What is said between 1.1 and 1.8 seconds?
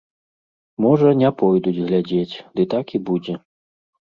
не пойдуць